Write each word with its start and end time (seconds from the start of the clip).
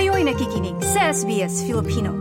Kayo'y 0.00 0.24
nakikinig 0.24 0.80
sa 0.80 1.12
SBS 1.12 1.60
Filipino. 1.68 2.16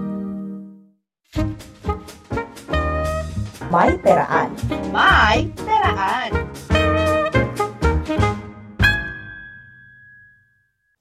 May 3.72 3.96
Peraan. 4.04 4.52
May 4.92 5.48
Peraan. 5.64 6.49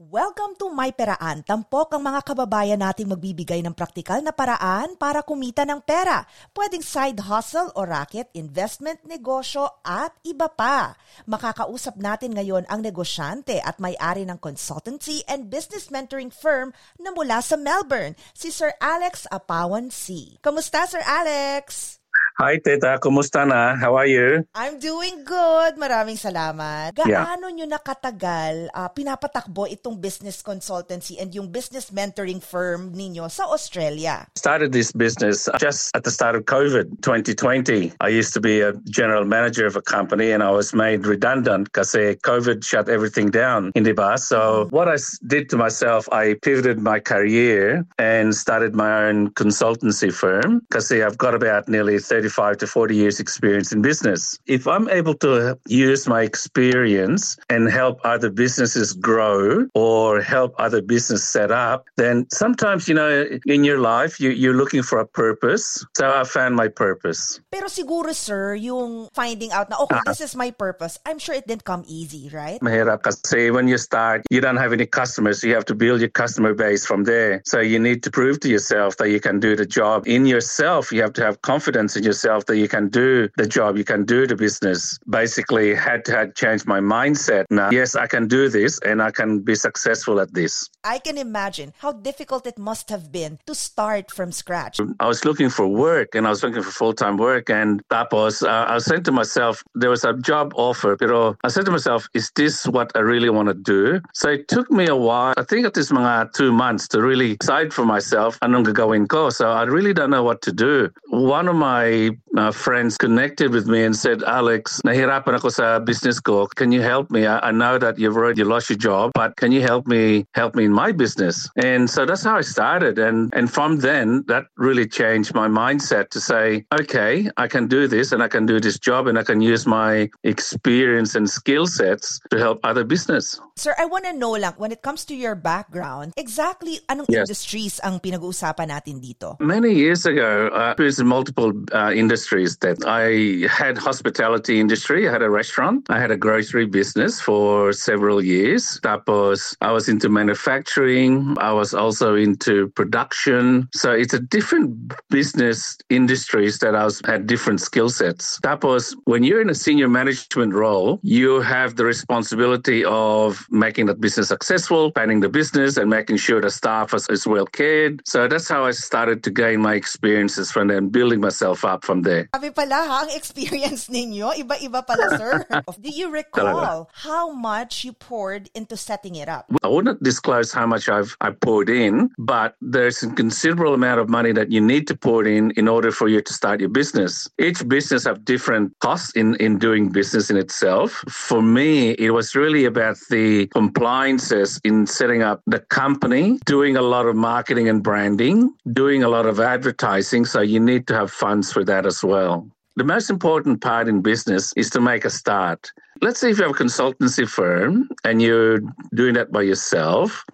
Welcome 0.09 0.57
to 0.57 0.73
My 0.73 0.89
Peraan. 0.89 1.45
Tampok 1.45 1.93
ang 1.93 2.01
mga 2.01 2.25
kababayan 2.25 2.81
nating 2.81 3.13
magbibigay 3.13 3.61
ng 3.61 3.77
praktikal 3.77 4.25
na 4.25 4.33
paraan 4.33 4.97
para 4.97 5.21
kumita 5.21 5.69
ng 5.69 5.85
pera. 5.85 6.25
Pwedeng 6.57 6.81
side 6.81 7.21
hustle 7.29 7.69
o 7.77 7.85
racket, 7.85 8.33
investment, 8.33 9.05
negosyo 9.05 9.69
at 9.85 10.17
iba 10.25 10.49
pa. 10.49 10.97
Makakausap 11.29 12.01
natin 12.01 12.33
ngayon 12.41 12.65
ang 12.73 12.81
negosyante 12.81 13.61
at 13.61 13.77
may-ari 13.85 14.25
ng 14.25 14.41
consultancy 14.41 15.21
and 15.29 15.53
business 15.53 15.93
mentoring 15.93 16.33
firm 16.33 16.73
na 16.97 17.13
mula 17.13 17.45
sa 17.45 17.61
Melbourne, 17.61 18.17
si 18.33 18.49
Sir 18.49 18.73
Alex 18.81 19.29
Apawan 19.29 19.93
C. 19.93 20.41
Kamusta 20.41 20.89
Sir 20.89 21.05
Alex? 21.05 22.01
Hi, 22.39 22.55
Teta. 22.63 23.03
Kumusta 23.03 23.43
na? 23.43 23.75
How 23.75 23.99
are 23.99 24.07
you? 24.07 24.47
I'm 24.55 24.79
doing 24.79 25.27
good. 25.27 25.75
Maraming 25.75 26.15
salamat. 26.15 26.95
Yeah. 27.03 27.27
Gaano 27.27 27.51
nyo 27.51 27.67
nakatagal 27.67 28.71
uh, 28.71 28.87
pinapatakbo 28.95 29.67
itong 29.67 29.99
business 29.99 30.39
consultancy 30.39 31.19
and 31.19 31.35
yung 31.35 31.51
business 31.51 31.91
mentoring 31.91 32.39
firm 32.39 32.95
ninyo 32.95 33.27
sa 33.27 33.51
Australia? 33.51 34.23
Started 34.39 34.71
this 34.71 34.95
business 34.95 35.51
just 35.59 35.91
at 35.99 36.07
the 36.07 36.15
start 36.15 36.39
of 36.39 36.47
COVID 36.47 37.03
2020. 37.03 37.99
I 37.99 38.07
used 38.07 38.31
to 38.39 38.41
be 38.41 38.63
a 38.63 38.71
general 38.87 39.27
manager 39.27 39.67
of 39.67 39.75
a 39.75 39.83
company 39.83 40.31
and 40.31 40.39
I 40.39 40.55
was 40.55 40.71
made 40.71 41.11
redundant 41.11 41.75
because 41.75 41.91
COVID 41.99 42.63
shut 42.63 42.87
everything 42.87 43.35
down 43.35 43.75
in 43.75 43.83
the 43.83 43.99
bus. 43.99 44.31
So 44.31 44.71
what 44.71 44.87
I 44.87 44.95
did 45.27 45.51
to 45.51 45.59
myself, 45.59 46.07
I 46.15 46.39
pivoted 46.39 46.79
my 46.79 47.03
career 47.03 47.83
and 47.99 48.31
started 48.31 48.79
my 48.79 49.11
own 49.11 49.35
consultancy 49.35 50.15
firm 50.15 50.63
because 50.71 50.87
I've 50.95 51.19
got 51.19 51.35
about 51.35 51.67
nearly 51.67 51.99
35 52.29 52.59
to 52.59 52.67
40 52.67 52.97
years 52.97 53.21
experience 53.21 53.73
in 53.73 53.81
business. 53.81 54.39
If 54.47 54.67
I'm 54.67 54.89
able 54.91 55.15
to 55.25 55.59
use 55.67 56.07
my 56.07 56.23
experience 56.23 57.37
and 57.49 57.71
help 57.71 58.01
other 58.05 58.31
businesses 58.31 58.93
grow 58.93 59.67
or 59.75 60.21
help 60.21 60.55
other 60.59 60.83
business 60.83 61.25
set 61.25 61.51
up, 61.51 61.87
then 61.97 62.27
sometimes, 62.31 62.87
you 62.89 62.95
know, 62.95 63.27
in 63.47 63.65
your 63.65 63.81
life, 63.81 64.21
you, 64.21 64.31
you're 64.31 64.55
looking 64.55 64.83
for 64.83 64.99
a 65.01 65.07
purpose. 65.07 65.85
So 65.97 66.05
I 66.05 66.25
found 66.25 66.55
my 66.55 66.69
purpose. 66.69 67.41
Pero 67.51 67.69
siguro 67.69 68.15
sir, 68.15 68.55
yung 68.55 69.09
finding 69.15 69.53
out 69.53 69.71
na 69.71 69.81
okay, 69.81 69.97
ah. 69.97 70.03
this 70.07 70.21
is 70.21 70.37
my 70.37 70.51
purpose. 70.51 70.99
I'm 71.07 71.19
sure 71.19 71.35
it 71.35 71.47
didn't 71.47 71.65
come 71.65 71.85
easy, 71.89 72.29
right? 72.33 72.61
Mahirap 72.61 73.03
kasi 73.03 73.51
when 73.51 73.69
you 73.69 73.79
start, 73.79 74.23
you 74.31 74.41
don't 74.41 74.61
have 74.61 74.73
any 74.73 74.87
customers. 74.87 75.43
You 75.43 75.55
have 75.55 75.65
to 75.67 75.75
build 75.75 76.01
your 76.01 76.13
customer 76.13 76.53
base 76.53 76.85
from 76.85 77.05
there. 77.05 77.41
So 77.45 77.61
you 77.61 77.79
need 77.79 78.03
to 78.05 78.11
prove 78.11 78.41
to 78.41 78.49
yourself 78.49 78.97
that 78.99 79.09
you 79.09 79.21
can 79.21 79.41
do 79.41 79.57
the 79.57 79.67
job. 79.67 80.05
In 80.07 80.27
yourself, 80.27 80.93
you 80.93 81.01
have 81.01 81.17
to 81.17 81.25
have 81.25 81.41
confidence 81.41 81.97
in 81.97 82.05
yourself 82.05 82.18
that 82.23 82.57
you 82.57 82.69
can 82.69 82.89
do 82.89 83.29
the 83.37 83.47
job, 83.47 83.77
you 83.77 83.85
can 83.85 84.05
do 84.05 84.27
the 84.27 84.37
business. 84.37 84.99
Basically, 85.09 85.75
had 85.75 86.05
to 86.07 86.13
had 86.13 86.35
change 86.35 86.67
my 86.67 86.81
mindset. 86.81 87.45
Now, 87.51 87.71
yes, 87.71 87.95
I 87.95 88.07
can 88.07 88.29
do 88.29 88.49
this 88.49 88.79
and 88.85 89.03
I 89.03 89.11
can 89.11 89.41
be 89.41 89.55
successful 89.55 90.21
at 90.21 90.35
this. 90.35 90.69
I 90.85 90.99
can 90.99 91.19
imagine 91.19 91.73
how 91.79 91.93
difficult 91.93 92.47
it 92.47 92.59
must 92.59 92.91
have 92.91 93.13
been 93.13 93.39
to 93.47 93.55
start 93.55 94.11
from 94.11 94.33
scratch. 94.33 94.81
I 95.01 95.07
was 95.07 95.25
looking 95.25 95.51
for 95.51 95.67
work 95.67 96.15
and 96.15 96.27
I 96.27 96.31
was 96.31 96.43
looking 96.43 96.63
for 96.63 96.71
full 96.71 96.93
time 96.93 97.17
work. 97.17 97.51
And 97.51 97.83
tapos, 97.89 98.43
uh, 98.43 98.67
I 98.69 98.75
was 98.75 98.85
saying 98.85 99.05
to 99.05 99.13
myself, 99.13 99.63
there 99.75 99.91
was 99.91 100.05
a 100.05 100.15
job 100.15 100.53
offer, 100.57 100.97
pero 100.97 101.37
I 101.45 101.49
said 101.49 101.65
to 101.67 101.71
myself, 101.71 102.09
is 102.15 102.31
this 102.37 102.67
what 102.67 102.91
I 102.95 103.01
really 103.01 103.31
want 103.31 103.49
to 103.49 103.55
do? 103.55 104.01
So 104.15 104.31
it 104.31 104.49
took 104.49 104.71
me 104.71 104.87
a 104.87 104.97
while. 104.97 105.35
I 105.37 105.45
think 105.45 105.67
it 105.67 105.77
is 105.77 105.91
mga 105.91 106.33
two 106.33 106.53
months 106.53 106.89
to 106.89 107.03
really 107.03 107.37
decide 107.37 107.73
for 107.73 107.85
myself 107.85 108.39
anong 108.41 108.67
gagawin 108.67 109.09
ko. 109.09 109.31
So 109.31 109.51
I 109.51 109.65
really 109.65 109.93
don't 109.93 110.11
know 110.11 110.23
what 110.23 110.43
to 110.43 110.53
do. 110.53 110.91
One 111.09 111.49
of 111.49 111.57
my 111.57 112.08
uh, 112.37 112.53
friends 112.53 112.97
connected 112.97 113.53
with 113.53 113.67
me 113.67 113.85
and 113.85 113.97
said, 113.97 114.23
Alex, 114.23 114.81
nahirapan 114.87 115.37
ako 115.37 115.49
sa 115.51 115.79
business 115.83 116.21
ko. 116.23 116.47
Can 116.47 116.71
you 116.73 116.81
help 116.81 117.11
me? 117.11 117.27
I, 117.27 117.51
I 117.51 117.53
know 117.53 117.77
that 117.77 117.99
you've 117.99 118.17
already 118.17 118.45
lost 118.45 118.71
your 118.71 118.79
job, 118.79 119.13
but 119.13 119.37
can 119.37 119.51
you 119.51 119.61
help 119.61 119.91
me 119.91 120.25
help 120.33 120.55
me 120.55 120.65
in 120.65 120.73
my 120.73 120.93
business? 120.93 121.51
And 121.59 121.91
so 121.91 122.07
that's 122.07 122.23
how 122.23 122.39
I 122.39 122.47
started. 122.47 122.99
And 123.03 123.29
and 123.35 123.51
from 123.51 123.83
then, 123.83 124.23
that 124.31 124.47
really 124.57 124.87
changed 124.87 125.35
my 125.35 125.51
mindset 125.51 126.15
to 126.15 126.21
say, 126.23 126.65
okay, 126.79 127.29
I 127.37 127.51
can 127.51 127.67
do 127.67 127.91
this 127.91 128.15
and 128.15 128.23
I 128.23 128.29
can 128.31 128.47
do 128.47 128.63
this 128.63 128.79
job 128.79 129.11
and 129.11 129.19
I 129.19 129.25
can 129.27 129.43
use 129.43 129.67
my 129.67 130.09
experience 130.23 131.19
and 131.19 131.29
skill 131.29 131.67
sets 131.67 132.21
to 132.31 132.39
help 132.39 132.63
other 132.63 132.85
business. 132.87 133.41
Sir, 133.59 133.75
I 133.75 133.91
want 133.91 134.07
to 134.07 134.15
know 134.15 134.39
lang, 134.39 134.55
when 134.57 134.71
it 134.71 134.87
comes 134.87 135.05
to 135.11 135.15
your 135.19 135.35
background, 135.35 136.15
exactly 136.15 136.79
anong 136.87 137.09
Yes. 137.09 137.27
industries 137.27 137.81
ang 137.83 137.99
pinag-uusapan 137.99 138.69
natin 138.69 139.01
dito? 139.01 139.41
Many 139.41 139.73
years 139.73 140.05
ago, 140.05 140.53
uh, 140.53 140.77
I 140.77 140.83
was 140.83 141.01
in 141.01 141.09
multiple 141.09 141.57
uh, 141.73 141.91
industries. 141.99 142.57
That 142.59 142.79
I 142.87 143.47
had 143.49 143.79
hospitality 143.79 144.61
industry. 144.61 145.09
I 145.09 145.13
had 145.13 145.23
a 145.23 145.31
restaurant. 145.31 145.87
I 145.91 146.01
had 146.01 146.11
a 146.11 146.17
grocery 146.17 146.67
business 146.67 147.21
for 147.21 147.73
several 147.73 148.23
years. 148.23 148.81
Tapos, 148.83 149.57
I 149.61 149.73
was 149.73 149.89
into 149.89 150.09
manufacturing. 150.09 151.37
I 151.39 151.53
was 151.53 151.75
also 151.75 152.15
into 152.15 152.69
production. 152.71 153.69
So 153.73 153.93
it's 153.93 154.15
a 154.15 154.21
different 154.21 154.95
business 155.11 155.77
industries 155.91 156.59
that 156.61 156.75
I 156.75 156.85
was 156.85 157.01
had 157.05 157.27
different 157.27 157.61
skill 157.61 157.89
sets. 157.89 158.39
Tapos, 158.41 158.95
when 159.05 159.23
you're 159.23 159.41
in 159.41 159.51
a 159.51 159.55
senior 159.55 159.89
management 159.89 160.55
role, 160.55 161.01
you 161.03 161.41
have 161.41 161.77
the 161.77 161.85
responsibility 161.85 162.85
of 162.85 163.47
making 163.51 163.87
that 163.87 164.01
business 164.01 164.29
successful, 164.29 164.93
planning 164.93 165.21
the 165.21 165.29
business, 165.29 165.77
and 165.77 165.89
making 165.91 166.17
sure 166.17 166.41
the 166.41 166.51
staff 166.51 166.95
is, 166.95 167.09
is 167.09 167.27
well 167.27 167.47
cared. 167.47 168.03
So 168.07 168.29
that's 168.29 168.49
how 168.49 168.65
I 168.65 168.73
started 168.73 169.23
to 169.25 169.31
gain 169.31 169.61
my 169.61 169.75
experiences 169.75 170.51
from 170.53 170.69
there 170.69 170.79
and 170.79 170.93
building 170.93 171.21
myself 171.21 171.65
up 171.65 171.78
from 171.85 172.03
there. 172.03 172.29
Sabi 172.35 172.51
pala 172.51 172.87
ha, 172.87 172.97
ang 173.07 173.13
experience 173.15 173.89
ninyo, 173.95 174.35
iba-iba 174.39 174.87
pala 174.87 175.19
sir. 175.19 175.45
Do 175.81 175.91
you 175.91 176.11
recall 176.11 176.91
how 176.93 177.33
much 177.33 177.85
you 177.85 177.93
poured 177.93 178.51
into 178.55 178.77
setting 178.77 179.17
it 179.17 179.29
up? 179.29 179.47
I 179.63 179.69
wouldn't 179.69 180.03
disclose 180.03 180.53
how 180.53 180.67
much 180.67 180.89
I've 180.89 181.17
I 181.21 181.31
poured 181.31 181.71
in, 181.71 182.11
but 182.19 182.55
there's 182.61 183.03
a 183.03 183.11
considerable 183.11 183.75
amount 183.75 184.01
of 184.01 184.09
money 184.09 184.33
that 184.33 184.51
you 184.51 184.61
need 184.61 184.87
to 184.89 184.97
pour 184.97 185.25
in 185.25 185.51
in 185.53 185.69
order 185.69 185.91
for 185.91 186.09
you 186.09 186.21
to 186.21 186.33
start 186.33 186.61
your 186.61 186.69
business. 186.69 187.29
Each 187.39 187.67
business 187.67 188.05
have 188.05 188.25
different 188.25 188.73
costs 188.81 189.13
in, 189.13 189.37
in 189.37 189.59
doing 189.59 189.91
business 189.91 190.31
in 190.31 190.37
itself. 190.37 191.05
For 191.09 191.43
me, 191.43 191.91
it 191.99 192.11
was 192.11 192.35
really 192.35 192.65
about 192.65 192.97
the 193.11 193.47
compliances 193.49 194.61
in 194.65 194.87
setting 194.87 195.23
up 195.23 195.43
the 195.47 195.61
company, 195.61 196.39
doing 196.45 196.77
a 196.77 196.83
lot 196.83 197.07
of 197.07 197.17
marketing 197.17 197.69
and 197.69 197.83
branding, 197.83 198.55
doing 198.73 199.03
a 199.03 199.09
lot 199.09 199.27
of 199.27 199.41
advertising. 199.41 200.25
So 200.25 200.41
you 200.41 200.61
need 200.61 200.87
to 200.89 200.95
have 200.95 201.11
funds 201.11 201.53
for 201.53 201.65
that 201.69 201.87
as 201.87 202.03
well. 202.03 202.47
The 202.77 202.85
most 202.85 203.11
important 203.11 203.61
part 203.61 203.89
in 203.89 204.03
business 204.03 204.53
is 204.57 204.71
to 204.71 204.81
make 204.81 205.05
a 205.05 205.11
start. 205.11 205.71
Let's 206.01 206.21
say 206.21 206.31
if 206.31 206.39
you 206.39 206.45
have 206.45 206.55
a 206.55 206.65
consultancy 206.65 207.29
firm 207.29 207.89
and 208.05 208.21
you're 208.21 208.61
doing 208.95 209.15
that 209.15 209.33
by 209.33 209.43
yourself, 209.43 210.25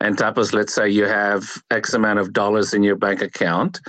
and 0.00 0.16
tapos, 0.16 0.52
let's 0.52 0.74
say 0.74 0.88
you 0.88 1.06
have 1.06 1.62
X 1.70 1.94
amount 1.94 2.18
of 2.18 2.32
dollars 2.32 2.72
in 2.72 2.82
your 2.82 2.96
bank 2.96 3.20
account. 3.20 3.80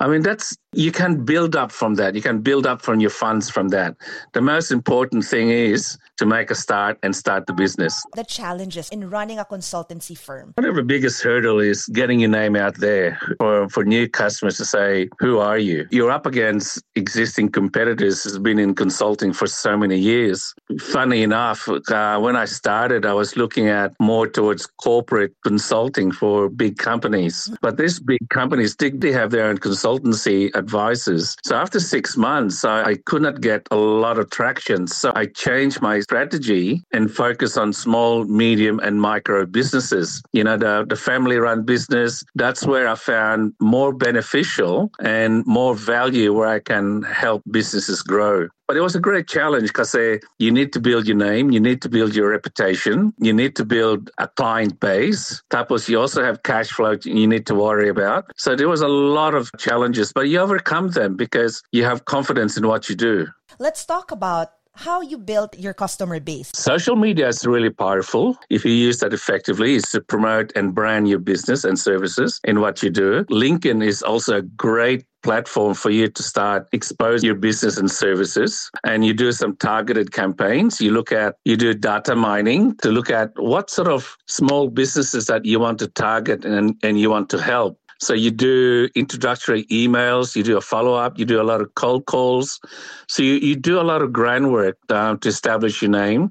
I 0.00 0.08
mean, 0.08 0.22
that's 0.22 0.56
you 0.76 0.92
can 0.92 1.24
build 1.24 1.56
up 1.56 1.72
from 1.72 1.94
that. 1.94 2.14
You 2.14 2.22
can 2.22 2.40
build 2.40 2.66
up 2.66 2.82
from 2.82 3.00
your 3.00 3.10
funds 3.10 3.48
from 3.48 3.68
that. 3.68 3.96
The 4.34 4.42
most 4.42 4.70
important 4.70 5.24
thing 5.24 5.48
is 5.50 5.98
to 6.18 6.26
make 6.26 6.50
a 6.50 6.54
start 6.54 6.98
and 7.02 7.16
start 7.16 7.46
the 7.46 7.52
business. 7.52 8.04
The 8.14 8.24
challenges 8.24 8.90
in 8.90 9.08
running 9.08 9.38
a 9.38 9.44
consultancy 9.44 10.16
firm. 10.16 10.52
One 10.56 10.66
of 10.66 10.76
the 10.76 10.82
biggest 10.82 11.22
hurdle 11.22 11.60
is 11.60 11.86
getting 11.86 12.20
your 12.20 12.30
name 12.30 12.56
out 12.56 12.76
there 12.78 13.18
for, 13.38 13.68
for 13.68 13.84
new 13.84 14.08
customers 14.08 14.56
to 14.58 14.64
say, 14.64 15.08
who 15.18 15.38
are 15.38 15.58
you? 15.58 15.86
You're 15.90 16.10
up 16.10 16.26
against 16.26 16.82
existing 16.94 17.50
competitors 17.50 18.24
who's 18.24 18.38
been 18.38 18.58
in 18.58 18.74
consulting 18.74 19.32
for 19.32 19.46
so 19.46 19.76
many 19.76 19.98
years. 19.98 20.54
Funny 20.80 21.22
enough, 21.22 21.68
uh, 21.68 22.18
when 22.18 22.36
I 22.36 22.44
started, 22.44 23.06
I 23.06 23.14
was 23.14 23.36
looking 23.36 23.68
at 23.68 23.94
more 24.00 24.26
towards 24.26 24.66
corporate 24.66 25.32
consulting 25.44 26.12
for 26.12 26.48
big 26.48 26.76
companies. 26.76 27.50
But 27.62 27.78
these 27.78 27.98
big 27.98 28.20
companies, 28.28 28.76
they, 28.76 28.90
they 28.90 29.12
have 29.12 29.30
their 29.30 29.46
own 29.46 29.58
consultancy 29.58 30.54
advisors. 30.66 31.36
So 31.44 31.52
after 31.64 31.78
six 31.78 32.16
months, 32.16 32.64
I, 32.64 32.76
I 32.92 32.94
could 33.08 33.22
not 33.22 33.40
get 33.40 33.60
a 33.70 33.76
lot 33.76 34.18
of 34.18 34.30
traction. 34.30 34.80
So 34.88 35.12
I 35.14 35.24
changed 35.26 35.80
my 35.80 36.00
strategy 36.00 36.82
and 36.96 37.04
focus 37.24 37.56
on 37.56 37.72
small, 37.72 38.24
medium, 38.24 38.76
and 38.80 39.00
micro 39.00 39.46
businesses. 39.46 40.08
You 40.32 40.44
know, 40.46 40.56
the, 40.56 40.84
the 40.88 40.96
family 40.96 41.36
run 41.46 41.64
business, 41.74 42.24
that's 42.34 42.66
where 42.66 42.88
I 42.88 42.96
found 42.96 43.52
more 43.60 43.92
beneficial 43.92 44.90
and 44.98 45.46
more 45.46 45.74
value 45.76 46.32
where 46.36 46.48
I 46.48 46.60
can 46.72 47.02
help 47.02 47.42
businesses 47.58 48.02
grow. 48.02 48.48
But 48.66 48.76
it 48.76 48.80
was 48.80 48.96
a 48.96 49.00
great 49.00 49.28
challenge 49.28 49.68
because 49.68 49.94
uh, 49.94 50.16
you 50.38 50.50
need 50.50 50.72
to 50.72 50.80
build 50.80 51.06
your 51.06 51.16
name, 51.16 51.50
you 51.50 51.60
need 51.60 51.80
to 51.82 51.88
build 51.88 52.16
your 52.16 52.30
reputation, 52.30 53.12
you 53.18 53.32
need 53.32 53.54
to 53.56 53.64
build 53.64 54.10
a 54.18 54.26
client 54.26 54.80
base. 54.80 55.42
Tapos, 55.50 55.88
you 55.88 56.00
also 56.00 56.24
have 56.24 56.42
cash 56.42 56.70
flow 56.70 56.96
you 57.04 57.26
need 57.26 57.46
to 57.46 57.54
worry 57.54 57.88
about. 57.88 58.24
So 58.36 58.56
there 58.56 58.68
was 58.68 58.80
a 58.80 58.88
lot 58.88 59.34
of 59.34 59.50
challenges, 59.58 60.12
but 60.12 60.28
you 60.28 60.40
overcome 60.40 60.88
them 60.90 61.16
because 61.16 61.62
you 61.70 61.84
have 61.84 62.04
confidence 62.06 62.56
in 62.56 62.66
what 62.66 62.88
you 62.88 62.96
do. 62.96 63.26
Let's 63.58 63.84
talk 63.84 64.10
about 64.10 64.50
how 64.76 65.00
you 65.00 65.18
built 65.18 65.58
your 65.58 65.74
customer 65.74 66.20
base. 66.20 66.50
Social 66.54 66.96
media 66.96 67.28
is 67.28 67.46
really 67.46 67.70
powerful 67.70 68.36
if 68.50 68.64
you 68.64 68.72
use 68.72 68.98
that 69.00 69.12
effectively 69.12 69.74
is 69.74 69.84
to 69.90 70.00
promote 70.00 70.52
and 70.54 70.74
brand 70.74 71.08
your 71.08 71.18
business 71.18 71.64
and 71.64 71.78
services 71.78 72.40
in 72.44 72.60
what 72.60 72.82
you 72.82 72.90
do. 72.90 73.24
LinkedIn 73.24 73.84
is 73.84 74.02
also 74.02 74.36
a 74.38 74.42
great 74.42 75.04
platform 75.22 75.74
for 75.74 75.90
you 75.90 76.06
to 76.06 76.22
start 76.22 76.68
expose 76.72 77.24
your 77.24 77.34
business 77.34 77.78
and 77.78 77.90
services 77.90 78.70
and 78.84 79.04
you 79.04 79.12
do 79.12 79.32
some 79.32 79.56
targeted 79.56 80.12
campaigns 80.12 80.80
you 80.80 80.92
look 80.92 81.10
at 81.10 81.34
you 81.44 81.56
do 81.56 81.74
data 81.74 82.14
mining 82.14 82.76
to 82.76 82.90
look 82.90 83.10
at 83.10 83.32
what 83.36 83.68
sort 83.68 83.88
of 83.88 84.16
small 84.28 84.68
businesses 84.68 85.26
that 85.26 85.44
you 85.44 85.58
want 85.58 85.80
to 85.80 85.88
target 85.88 86.44
and, 86.44 86.76
and 86.84 87.00
you 87.00 87.10
want 87.10 87.28
to 87.28 87.42
help 87.42 87.76
so 87.98 88.12
you 88.14 88.30
do 88.30 88.88
introductory 88.94 89.64
emails, 89.64 90.36
you 90.36 90.42
do 90.42 90.56
a 90.56 90.60
follow 90.60 90.94
up, 90.94 91.18
you 91.18 91.24
do 91.24 91.40
a 91.40 91.44
lot 91.44 91.60
of 91.60 91.74
cold 91.74 92.06
calls. 92.06 92.60
So 93.08 93.22
you, 93.22 93.34
you 93.34 93.56
do 93.56 93.80
a 93.80 93.82
lot 93.82 94.02
of 94.02 94.12
groundwork 94.12 94.76
um, 94.90 95.18
to 95.20 95.28
establish 95.28 95.82
your 95.82 95.90
name, 95.90 96.30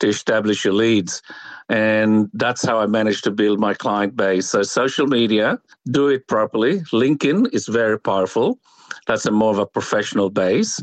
to 0.00 0.08
establish 0.08 0.64
your 0.64 0.74
leads. 0.74 1.22
And 1.68 2.30
that's 2.34 2.64
how 2.64 2.78
I 2.78 2.86
managed 2.86 3.24
to 3.24 3.30
build 3.30 3.58
my 3.58 3.74
client 3.74 4.16
base. 4.16 4.46
So 4.48 4.62
social 4.62 5.06
media, 5.06 5.58
do 5.90 6.08
it 6.08 6.28
properly. 6.28 6.80
LinkedIn 6.92 7.52
is 7.52 7.66
very 7.66 7.98
powerful. 7.98 8.58
That's 9.06 9.26
a 9.26 9.30
more 9.30 9.50
of 9.50 9.58
a 9.58 9.66
professional 9.66 10.30
base. 10.30 10.80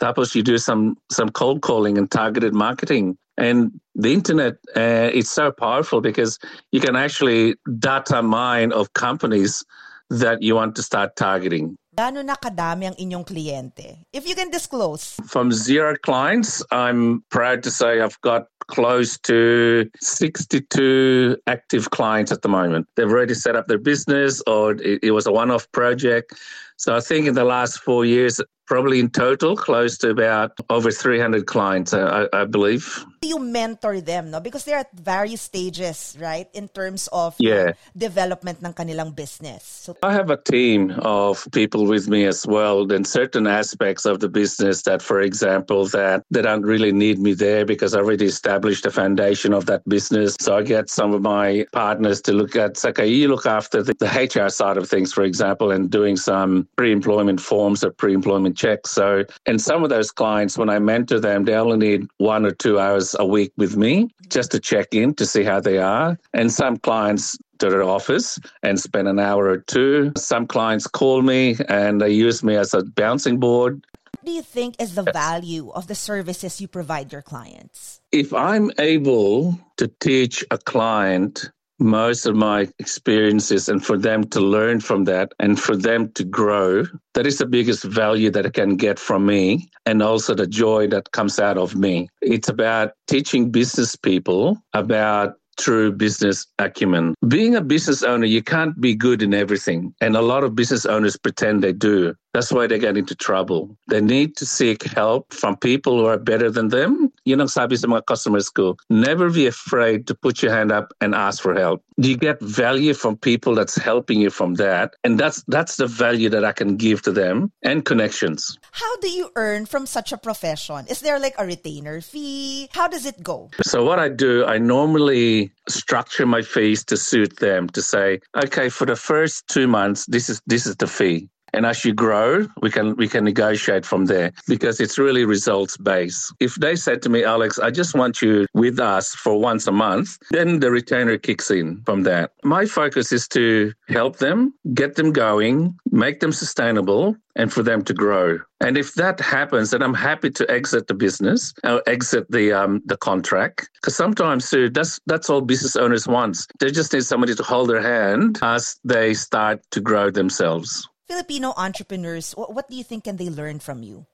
Tapos 0.00 0.34
you 0.34 0.42
do 0.42 0.58
some 0.58 0.96
some 1.10 1.28
cold 1.28 1.62
calling 1.62 1.98
and 1.98 2.10
targeted 2.10 2.54
marketing. 2.54 3.16
And 3.36 3.80
the 3.94 4.12
internet 4.12 4.54
uh, 4.76 5.10
is 5.12 5.30
so 5.30 5.50
powerful 5.50 6.00
because 6.00 6.38
you 6.72 6.80
can 6.80 6.96
actually 6.96 7.54
data 7.78 8.22
mine 8.22 8.72
of 8.72 8.92
companies 8.92 9.64
that 10.10 10.42
you 10.42 10.54
want 10.54 10.76
to 10.76 10.82
start 10.82 11.16
targeting. 11.16 11.76
Gaano 11.96 12.24
na 12.24 12.34
kadami 12.34 12.90
ang 12.90 12.98
inyong 12.98 13.24
kliyente? 13.24 14.02
If 14.12 14.26
you 14.26 14.34
can 14.34 14.50
disclose. 14.50 15.14
From 15.26 15.52
zero 15.52 15.94
clients, 16.02 16.62
I'm 16.70 17.22
proud 17.30 17.62
to 17.62 17.70
say 17.70 18.00
I've 18.00 18.20
got 18.20 18.46
close 18.66 19.18
to 19.30 19.88
62 20.00 21.36
active 21.46 21.90
clients 21.90 22.32
at 22.32 22.42
the 22.42 22.48
moment. 22.48 22.88
They've 22.96 23.10
already 23.10 23.34
set 23.34 23.54
up 23.56 23.68
their 23.68 23.78
business 23.78 24.42
or 24.46 24.72
it, 24.72 25.04
it 25.04 25.10
was 25.12 25.26
a 25.26 25.32
one 25.32 25.50
off 25.50 25.70
project. 25.70 26.34
So 26.76 26.94
I 26.94 27.00
think 27.00 27.26
in 27.26 27.34
the 27.34 27.44
last 27.44 27.80
four 27.80 28.04
years, 28.04 28.40
probably 28.66 29.00
in 29.00 29.10
total, 29.10 29.56
close 29.56 29.98
to 29.98 30.10
about 30.10 30.52
over 30.70 30.90
300 30.90 31.46
clients, 31.46 31.92
I, 31.92 32.26
I 32.32 32.44
believe. 32.44 33.04
You 33.22 33.38
mentor 33.38 34.00
them, 34.00 34.30
no? 34.30 34.40
Because 34.40 34.64
they're 34.64 34.78
at 34.78 34.92
various 34.92 35.42
stages, 35.42 36.16
right? 36.20 36.48
In 36.52 36.68
terms 36.68 37.08
of 37.12 37.34
uh, 37.34 37.36
yeah. 37.40 37.72
development 37.96 38.58
ng 38.62 38.72
kanilang 38.72 39.14
business. 39.16 39.64
So 39.64 39.96
I 40.02 40.12
have 40.12 40.30
a 40.30 40.36
team 40.36 40.92
of 41.00 41.46
people 41.52 41.86
with 41.86 42.08
me 42.08 42.24
as 42.26 42.46
well. 42.46 42.86
Then 42.86 43.04
certain 43.04 43.46
aspects 43.46 44.04
of 44.04 44.20
the 44.20 44.28
business 44.28 44.82
that, 44.82 45.00
for 45.00 45.20
example, 45.20 45.86
that 45.88 46.24
they 46.30 46.42
don't 46.42 46.62
really 46.62 46.92
need 46.92 47.18
me 47.18 47.32
there 47.34 47.64
because 47.64 47.94
I 47.94 48.00
already 48.00 48.26
established 48.26 48.84
the 48.84 48.90
foundation 48.90 49.52
of 49.52 49.66
that 49.66 49.86
business. 49.88 50.36
So 50.40 50.56
I 50.56 50.62
get 50.62 50.90
some 50.90 51.14
of 51.14 51.22
my 51.22 51.64
partners 51.72 52.20
to 52.22 52.32
look 52.32 52.56
at, 52.56 52.82
okay, 52.84 53.06
you 53.06 53.28
look 53.28 53.46
after 53.46 53.82
the, 53.82 53.94
the 53.98 54.08
HR 54.08 54.48
side 54.48 54.76
of 54.76 54.88
things, 54.88 55.12
for 55.12 55.24
example, 55.24 55.70
and 55.70 55.90
doing 55.90 56.16
some 56.16 56.63
pre-employment 56.76 57.40
forms 57.40 57.84
or 57.84 57.90
pre-employment 57.90 58.56
checks. 58.56 58.90
So, 58.90 59.24
and 59.46 59.60
some 59.60 59.82
of 59.84 59.90
those 59.90 60.10
clients, 60.10 60.58
when 60.58 60.68
I 60.68 60.78
mentor 60.78 61.20
them, 61.20 61.44
they 61.44 61.54
only 61.54 61.76
need 61.76 62.08
one 62.18 62.44
or 62.44 62.50
two 62.50 62.78
hours 62.78 63.14
a 63.18 63.26
week 63.26 63.52
with 63.56 63.76
me 63.76 64.08
just 64.28 64.50
to 64.52 64.60
check 64.60 64.94
in 64.94 65.14
to 65.14 65.26
see 65.26 65.42
how 65.42 65.60
they 65.60 65.78
are. 65.78 66.18
And 66.32 66.52
some 66.52 66.76
clients 66.78 67.38
to 67.58 67.70
their 67.70 67.82
office 67.82 68.38
and 68.62 68.78
spend 68.78 69.08
an 69.08 69.18
hour 69.18 69.48
or 69.48 69.58
two. 69.58 70.12
Some 70.16 70.46
clients 70.46 70.86
call 70.86 71.22
me 71.22 71.56
and 71.68 72.00
they 72.00 72.10
use 72.10 72.42
me 72.42 72.56
as 72.56 72.74
a 72.74 72.82
bouncing 72.82 73.38
board. 73.38 73.84
What 74.24 74.26
do 74.26 74.32
you 74.32 74.42
think 74.42 74.76
is 74.80 74.94
the 74.94 75.02
value 75.02 75.70
of 75.70 75.86
the 75.86 75.94
services 75.94 76.60
you 76.60 76.66
provide 76.66 77.12
your 77.12 77.20
clients? 77.20 78.00
If 78.10 78.32
I'm 78.32 78.70
able 78.78 79.58
to 79.76 79.88
teach 80.00 80.44
a 80.50 80.56
client 80.56 81.50
most 81.78 82.26
of 82.26 82.36
my 82.36 82.68
experiences 82.78 83.68
and 83.68 83.84
for 83.84 83.98
them 83.98 84.24
to 84.24 84.40
learn 84.40 84.80
from 84.80 85.04
that 85.04 85.32
and 85.40 85.60
for 85.60 85.76
them 85.76 86.10
to 86.12 86.24
grow. 86.24 86.84
That 87.14 87.26
is 87.26 87.38
the 87.38 87.46
biggest 87.46 87.84
value 87.84 88.30
that 88.30 88.46
I 88.46 88.50
can 88.50 88.76
get 88.76 88.98
from 88.98 89.26
me 89.26 89.68
and 89.86 90.02
also 90.02 90.34
the 90.34 90.46
joy 90.46 90.88
that 90.88 91.12
comes 91.12 91.38
out 91.38 91.58
of 91.58 91.74
me. 91.74 92.08
It's 92.22 92.48
about 92.48 92.92
teaching 93.08 93.50
business 93.50 93.96
people 93.96 94.58
about 94.72 95.34
true 95.56 95.92
business 95.92 96.46
acumen. 96.58 97.14
Being 97.28 97.54
a 97.54 97.60
business 97.60 98.02
owner, 98.02 98.26
you 98.26 98.42
can't 98.42 98.80
be 98.80 98.94
good 98.94 99.22
in 99.22 99.34
everything. 99.34 99.94
And 100.00 100.16
a 100.16 100.22
lot 100.22 100.44
of 100.44 100.54
business 100.54 100.84
owners 100.86 101.16
pretend 101.16 101.62
they 101.62 101.72
do. 101.72 102.14
That's 102.34 102.50
why 102.50 102.66
they 102.66 102.80
get 102.80 102.96
into 102.96 103.14
trouble. 103.14 103.78
They 103.88 104.00
need 104.00 104.36
to 104.38 104.44
seek 104.44 104.82
help 104.82 105.32
from 105.32 105.56
people 105.56 105.98
who 105.98 106.06
are 106.06 106.18
better 106.18 106.50
than 106.50 106.68
them. 106.68 107.12
You 107.24 107.36
know, 107.36 107.46
sabi 107.46 107.76
sa 107.76 107.86
mga 107.86 108.06
customers 108.06 108.50
ko, 108.50 108.76
never 108.90 109.30
be 109.30 109.46
afraid 109.46 110.10
to 110.10 110.14
put 110.18 110.42
your 110.42 110.50
hand 110.50 110.72
up 110.72 110.92
and 111.00 111.14
ask 111.14 111.40
for 111.40 111.54
help. 111.54 111.80
You 111.96 112.18
get 112.18 112.42
value 112.42 112.92
from 112.92 113.16
people 113.16 113.54
that's 113.54 113.78
helping 113.78 114.20
you 114.20 114.30
from 114.30 114.54
that. 114.54 114.98
And 115.04 115.14
that's 115.14 115.46
that's 115.46 115.78
the 115.78 115.86
value 115.86 116.28
that 116.34 116.44
I 116.44 116.50
can 116.50 116.74
give 116.74 117.02
to 117.06 117.12
them 117.14 117.54
and 117.62 117.86
connections. 117.86 118.58
How 118.72 118.96
do 118.98 119.08
you 119.08 119.30
earn 119.36 119.66
from 119.66 119.86
such 119.86 120.10
a 120.10 120.18
profession? 120.18 120.90
Is 120.90 121.06
there 121.06 121.22
like 121.22 121.38
a 121.38 121.46
retainer 121.46 122.00
fee? 122.00 122.68
How 122.74 122.88
does 122.88 123.06
it 123.06 123.22
go? 123.22 123.54
So 123.62 123.86
what 123.86 124.02
I 124.02 124.10
do, 124.10 124.44
I 124.44 124.58
normally 124.58 125.54
structure 125.68 126.26
my 126.26 126.42
fees 126.42 126.82
to 126.90 126.96
suit 126.96 127.38
them 127.38 127.68
to 127.70 127.80
say, 127.80 128.18
okay, 128.34 128.68
for 128.68 128.86
the 128.86 128.96
first 128.96 129.46
two 129.46 129.68
months, 129.68 130.04
this 130.10 130.28
is 130.28 130.42
this 130.50 130.66
is 130.66 130.74
the 130.82 130.90
fee. 130.90 131.30
And 131.54 131.64
as 131.66 131.84
you 131.84 131.94
grow, 131.94 132.46
we 132.62 132.70
can 132.70 132.96
we 132.96 133.08
can 133.08 133.24
negotiate 133.24 133.86
from 133.86 134.06
there 134.06 134.32
because 134.48 134.80
it's 134.80 134.98
really 134.98 135.24
results 135.24 135.76
based. 135.76 136.34
If 136.40 136.56
they 136.56 136.74
said 136.74 137.00
to 137.02 137.08
me, 137.08 137.22
Alex, 137.22 137.58
I 137.58 137.70
just 137.70 137.94
want 137.94 138.20
you 138.20 138.46
with 138.54 138.80
us 138.80 139.14
for 139.14 139.38
once 139.38 139.68
a 139.68 139.72
month, 139.72 140.18
then 140.30 140.58
the 140.58 140.70
retainer 140.70 141.16
kicks 141.16 141.50
in 141.50 141.82
from 141.86 142.02
that. 142.02 142.32
My 142.42 142.66
focus 142.66 143.12
is 143.12 143.28
to 143.28 143.72
help 143.88 144.18
them, 144.18 144.52
get 144.74 144.96
them 144.96 145.12
going, 145.12 145.78
make 145.92 146.18
them 146.18 146.32
sustainable, 146.32 147.16
and 147.36 147.52
for 147.52 147.62
them 147.62 147.82
to 147.84 147.94
grow. 147.94 148.38
And 148.60 148.76
if 148.76 148.94
that 148.94 149.20
happens, 149.20 149.70
then 149.70 149.82
I'm 149.82 149.94
happy 149.94 150.30
to 150.30 150.50
exit 150.50 150.86
the 150.86 150.94
business 150.94 151.52
or 151.64 151.82
exit 151.86 152.30
the 152.30 152.52
um, 152.52 152.82
the 152.86 152.96
contract. 152.96 153.68
Because 153.74 153.96
sometimes 153.96 154.50
too, 154.50 154.70
that's 154.70 154.98
that's 155.06 155.30
all 155.30 155.40
business 155.40 155.76
owners 155.76 156.08
want. 156.08 156.46
They 156.58 156.70
just 156.70 156.92
need 156.92 157.04
somebody 157.04 157.34
to 157.34 157.42
hold 157.42 157.68
their 157.70 157.82
hand 157.82 158.38
as 158.42 158.76
they 158.84 159.14
start 159.14 159.60
to 159.70 159.80
grow 159.80 160.10
themselves. 160.10 160.88
Filipino 161.06 161.52
entrepreneurs, 161.56 162.32
what 162.32 162.68
do 162.68 162.76
you 162.76 162.84
think 162.84 163.04
can 163.04 163.16
they 163.16 163.28
learn 163.28 163.58
from 163.60 163.82
you? 163.82 164.06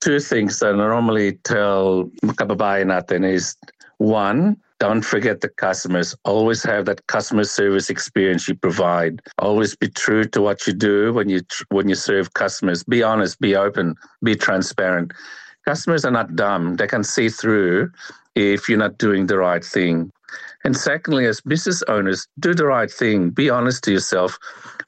Two 0.00 0.20
things 0.20 0.60
that 0.60 0.74
I 0.74 0.76
normally 0.76 1.32
tell 1.44 2.10
kababayan 2.24 2.88
natin 2.88 3.26
is 3.28 3.56
one, 3.98 4.56
don't 4.78 5.02
forget 5.02 5.40
the 5.40 5.48
customers. 5.48 6.14
Always 6.24 6.62
have 6.62 6.86
that 6.86 7.06
customer 7.08 7.44
service 7.44 7.90
experience 7.90 8.46
you 8.48 8.54
provide. 8.54 9.20
Always 9.38 9.74
be 9.74 9.88
true 9.88 10.24
to 10.24 10.40
what 10.40 10.66
you 10.66 10.72
do 10.72 11.12
when 11.12 11.28
you 11.28 11.42
when 11.70 11.88
you 11.88 11.96
serve 11.96 12.34
customers. 12.34 12.84
Be 12.84 13.02
honest, 13.02 13.40
be 13.40 13.56
open, 13.56 13.96
be 14.22 14.36
transparent. 14.36 15.12
Customers 15.66 16.04
are 16.04 16.12
not 16.12 16.36
dumb. 16.36 16.76
They 16.76 16.86
can 16.86 17.02
see 17.02 17.28
through 17.28 17.90
if 18.36 18.68
you're 18.68 18.78
not 18.78 18.98
doing 18.98 19.26
the 19.26 19.36
right 19.36 19.64
thing. 19.64 20.12
And 20.64 20.76
secondly, 20.76 21.26
as 21.26 21.40
business 21.40 21.82
owners, 21.88 22.28
do 22.38 22.54
the 22.54 22.66
right 22.66 22.90
thing. 22.90 23.30
Be 23.30 23.50
honest 23.50 23.82
to 23.84 23.92
yourself, 23.92 24.38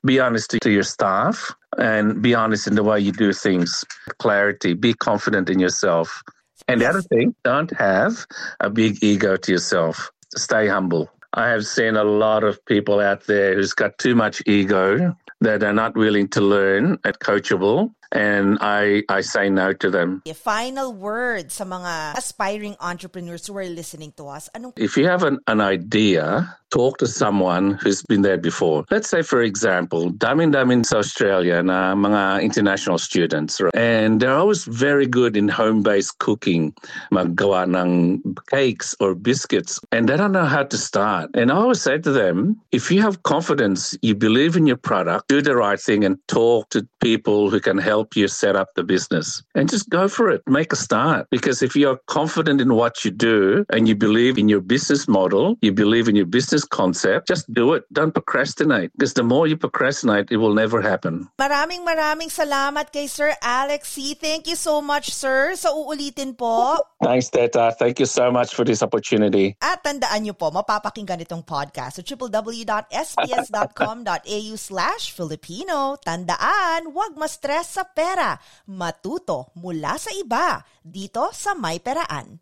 be 0.04 0.20
honest 0.20 0.50
to 0.62 0.70
your 0.70 0.82
staff, 0.82 1.52
and 1.80 2.22
be 2.22 2.34
honest 2.34 2.66
in 2.66 2.74
the 2.74 2.84
way 2.84 3.00
you 3.00 3.10
do 3.10 3.32
things. 3.32 3.84
Clarity, 4.18 4.74
be 4.74 4.94
confident 4.94 5.50
in 5.50 5.58
yourself. 5.58 6.22
And 6.68 6.80
the 6.80 6.88
other 6.88 7.02
thing, 7.02 7.34
don't 7.42 7.76
have 7.78 8.26
a 8.60 8.70
big 8.70 9.02
ego 9.02 9.36
to 9.36 9.52
yourself. 9.52 10.12
Stay 10.36 10.68
humble. 10.68 11.10
I 11.34 11.48
have 11.48 11.66
seen 11.66 11.96
a 11.96 12.04
lot 12.04 12.44
of 12.44 12.64
people 12.66 13.00
out 13.00 13.26
there 13.26 13.54
who's 13.54 13.72
got 13.72 13.98
too 13.98 14.14
much 14.14 14.42
ego 14.46 15.16
that 15.40 15.62
are 15.62 15.72
not 15.72 15.96
willing 15.96 16.28
to 16.28 16.40
learn 16.40 16.98
at 17.04 17.20
coachable 17.20 17.92
and 18.12 18.58
I 18.60 19.02
I 19.08 19.20
say 19.20 19.48
no 19.50 19.72
to 19.72 19.90
them. 19.90 20.22
A 20.26 20.34
final 20.34 20.92
word 20.92 21.50
sa 21.52 21.64
mga 21.64 22.18
aspiring 22.18 22.76
entrepreneurs 22.80 23.46
who 23.46 23.56
are 23.58 23.66
listening 23.66 24.12
to 24.18 24.28
us. 24.28 24.48
Anong 24.54 24.74
If 24.76 24.96
you 24.96 25.06
have 25.06 25.22
an, 25.22 25.38
an 25.46 25.60
idea, 25.60 26.56
talk 26.70 26.98
to 26.98 27.06
someone 27.06 27.78
who's 27.82 28.02
been 28.02 28.22
there 28.22 28.38
before. 28.38 28.84
Let's 28.90 29.08
say 29.08 29.22
for 29.22 29.42
example, 29.42 30.10
damin 30.10 30.54
damin 30.54 30.86
sa 30.86 30.98
Australia 30.98 31.62
na 31.62 31.94
mga 31.94 32.42
international 32.42 32.98
students 32.98 33.60
right? 33.60 33.74
and 33.74 34.20
they're 34.20 34.36
always 34.36 34.64
very 34.64 35.06
good 35.06 35.36
in 35.36 35.48
home-based 35.48 36.18
cooking, 36.18 36.74
maggawa 37.12 37.66
ng 37.66 38.22
cakes 38.50 38.94
or 39.00 39.14
biscuits 39.14 39.78
and 39.92 40.08
they 40.08 40.16
don't 40.16 40.32
know 40.32 40.46
how 40.46 40.62
to 40.62 40.78
start. 40.78 41.30
And 41.34 41.50
I 41.50 41.56
always 41.56 41.82
say 41.82 41.98
to 41.98 42.12
them, 42.12 42.58
if 42.72 42.90
you 42.90 43.02
have 43.02 43.22
confidence, 43.22 43.98
you 44.02 44.14
believe 44.14 44.56
in 44.56 44.66
your 44.66 44.78
product, 44.78 45.28
do 45.28 45.42
the 45.42 45.56
right 45.56 45.80
thing 45.80 46.04
and 46.04 46.16
talk 46.28 46.70
to 46.70 46.86
people 47.00 47.50
who 47.50 47.60
can 47.60 47.78
help 47.78 47.99
help 48.00 48.16
you 48.16 48.26
set 48.26 48.56
up 48.56 48.72
the 48.74 48.82
business 48.82 49.44
and 49.54 49.68
just 49.68 49.92
go 49.92 50.08
for 50.08 50.32
it. 50.32 50.40
Make 50.48 50.72
a 50.72 50.80
start. 50.80 51.28
Because 51.30 51.62
if 51.62 51.76
you're 51.76 52.00
confident 52.08 52.60
in 52.60 52.74
what 52.74 53.04
you 53.04 53.12
do 53.12 53.64
and 53.68 53.86
you 53.86 53.94
believe 53.94 54.40
in 54.40 54.48
your 54.48 54.64
business 54.64 55.06
model, 55.06 55.60
you 55.60 55.72
believe 55.72 56.08
in 56.08 56.16
your 56.16 56.26
business 56.26 56.40
business 56.40 56.64
concept, 56.64 57.28
just 57.28 57.44
do 57.52 57.76
it. 57.76 57.84
Don't 57.92 58.16
procrastinate 58.16 58.88
because 58.96 59.12
the 59.12 59.22
more 59.22 59.44
you 59.46 59.60
procrastinate, 59.60 60.32
it 60.32 60.40
will 60.40 60.56
never 60.56 60.80
happen. 60.80 61.28
Maraming 61.36 61.84
maraming 61.84 62.32
salamat 62.32 62.88
kay 62.88 63.04
Sir 63.06 63.36
Alex 63.44 63.92
Sy. 63.92 64.16
Thank 64.16 64.48
you 64.48 64.56
so 64.56 64.80
much, 64.80 65.12
sir. 65.12 65.52
Sa 65.52 65.68
uulitin 65.76 66.32
po. 66.32 66.80
Thanks, 67.04 67.28
Teta. 67.28 67.76
Thank 67.76 68.00
you 68.00 68.08
so 68.08 68.32
much 68.32 68.56
for 68.56 68.64
this 68.64 68.80
opportunity. 68.80 69.52
At 69.60 69.84
tandaan 69.84 70.24
nyo 70.24 70.32
po, 70.32 70.48
mapapakinggan 70.48 71.20
itong 71.28 71.44
podcast 71.44 72.00
sa 72.00 72.02
www.sbs.com.au 72.08 74.52
slash 74.56 75.12
Filipino. 75.12 76.00
Tandaan, 76.00 76.88
huwag 76.88 77.20
ma-stress 77.20 77.76
sa 77.76 77.84
pera. 77.90 78.38
Matuto 78.70 79.52
mula 79.58 79.98
sa 79.98 80.10
iba. 80.14 80.62
Dito 80.80 81.28
sa 81.34 81.58
May 81.58 81.82
Peraan. 81.82 82.38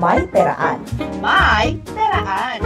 May 0.00 0.20
Peraan. 0.26 0.78
May 1.22 1.78
Peraan. 1.84 2.60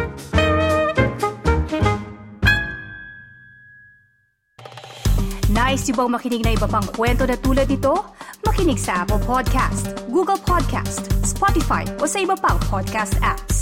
Nice 5.48 5.90
yung 5.90 5.98
bang 5.98 6.12
makinig 6.14 6.42
na 6.46 6.54
iba 6.54 6.70
pang 6.70 6.86
kwento 6.94 7.26
na 7.26 7.34
tulad 7.34 7.66
ito? 7.66 7.98
Makinig 8.46 8.78
sa 8.78 9.02
Apple 9.02 9.18
Podcast, 9.26 9.90
Google 10.06 10.38
Podcast, 10.38 11.10
Spotify 11.26 11.82
o 11.98 12.06
sa 12.06 12.22
iba 12.22 12.38
pang 12.38 12.62
podcast 12.70 13.18
apps. 13.18 13.57